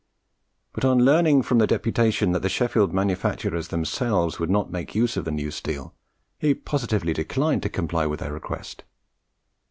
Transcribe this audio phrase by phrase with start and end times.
[0.73, 5.15] But on learning from the deputation that the Sheffield manufacturers themselves would not make use
[5.15, 5.93] of the new steel,
[6.39, 8.83] he positively declined to comply with their request.